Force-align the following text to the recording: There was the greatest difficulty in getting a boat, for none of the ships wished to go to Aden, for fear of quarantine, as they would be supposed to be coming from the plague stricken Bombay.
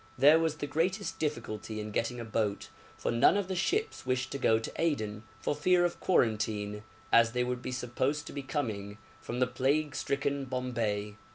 There 0.17 0.39
was 0.39 0.55
the 0.55 0.65
greatest 0.65 1.19
difficulty 1.19 1.79
in 1.79 1.91
getting 1.91 2.19
a 2.19 2.25
boat, 2.25 2.69
for 2.97 3.11
none 3.11 3.37
of 3.37 3.47
the 3.47 3.55
ships 3.55 4.03
wished 4.03 4.31
to 4.31 4.39
go 4.39 4.57
to 4.57 4.71
Aden, 4.77 5.21
for 5.39 5.53
fear 5.55 5.85
of 5.85 5.99
quarantine, 5.99 6.81
as 7.11 7.33
they 7.33 7.43
would 7.43 7.61
be 7.61 7.71
supposed 7.71 8.25
to 8.25 8.33
be 8.33 8.41
coming 8.41 8.97
from 9.21 9.39
the 9.39 9.45
plague 9.45 9.93
stricken 9.95 10.45
Bombay. 10.45 11.17